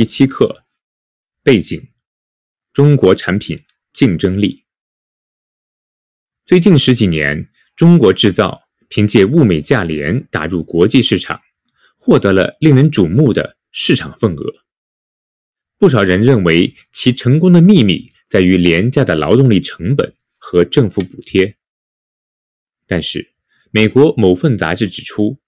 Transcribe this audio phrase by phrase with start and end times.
[0.00, 0.64] 第七课
[1.42, 1.90] 背景：
[2.72, 3.62] 中国产品
[3.92, 4.64] 竞争力。
[6.46, 11.42] 最近十几年，中国制造凭借物美价廉打入国际市场，
[11.98, 14.64] 获得了令人瞩目的市场份额。
[15.76, 21.58] 不少人认为其成功的秘密在于廉价的劳动力成本和政府补贴。
[22.86, 23.34] 但是，
[23.70, 25.38] 美国某份杂志指出，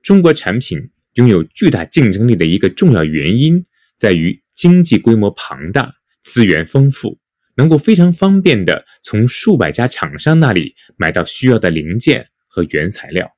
[0.00, 3.66] 中国产品拥有巨大竞争力的一个重要原因
[4.00, 7.20] 在于经济规模庞大、资源丰富。
[7.56, 13.36] 能够非常方便地从数百家厂商那里买到需要的零件和原材料。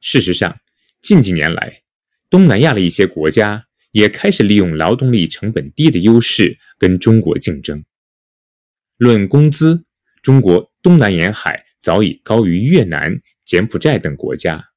[0.00, 0.60] 事实上，
[1.00, 1.82] 近几年来，
[2.28, 7.84] 东南亚的一些国家也开始利用劳动力成本低的优势跟中国竞争。
[8.96, 9.84] 论工资，
[10.22, 14.70] 中国东南沿海早已高于越南、柬埔寨等国家，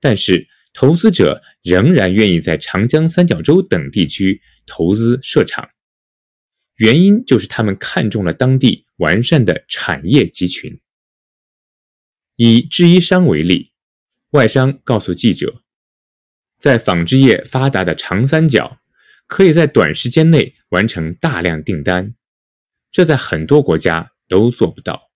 [0.00, 5.70] 但是投资者仍然愿意在长江三角洲等地区投资设厂。
[6.76, 10.78] 原因就是他们看中了当地完善的产业集群。
[12.36, 13.72] 以制衣商为例，
[14.32, 15.62] 外商告诉记者，
[16.58, 18.78] 在纺织业发达的长三角，
[19.26, 22.14] 可以在短时间内完成大量订单，
[22.90, 25.10] 这在很多国家都做不到。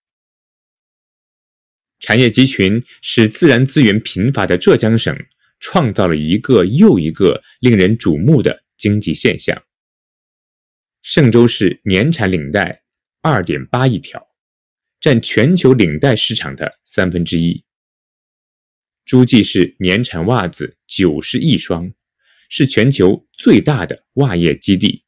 [1.98, 5.14] 产业集群使自然资源贫乏的浙江省
[5.60, 9.62] 创造了一个又一个令人瞩目的经济现象。
[11.04, 12.82] 嵊州市年产领带
[13.22, 14.26] 二点八亿条，
[14.98, 17.64] 占全球领带市场的三分之一。
[19.04, 21.92] 诸暨市年产袜子九十亿双，
[22.48, 25.04] 是全球最大的袜业基地。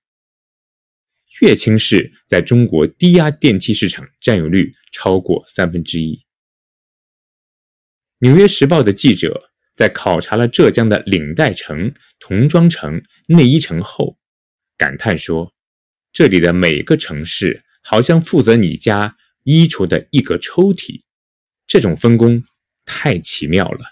[1.40, 6.24] 乐清市在中国低压电器市场占有率超过三分之一。
[8.18, 14.18] 纽约时报的记者在考察了浙江的领带城、童装城、内衣城后，
[14.76, 15.52] 感叹说。
[16.12, 21.02] 这里的每个城市好像负责你家衣橱的一个抽屉，
[21.66, 22.44] 这种分工
[22.84, 23.91] 太奇妙了。